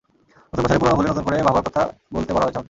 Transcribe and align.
নতুন 0.53 0.63
বছরে 0.63 0.79
পুরোনো 0.79 0.95
ভুলে 0.97 1.09
নতুন 1.09 1.23
করে 1.23 1.37
ভাবার 1.43 1.63
কথা 1.67 1.81
বলতে 2.13 2.31
বলা 2.33 2.45
হয়েছে 2.45 2.57
আমাকে। 2.57 2.59